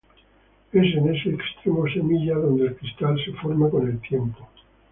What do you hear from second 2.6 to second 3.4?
el cristal se